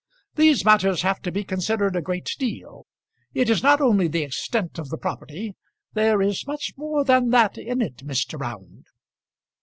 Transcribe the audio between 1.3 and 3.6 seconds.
be considered a great deal. It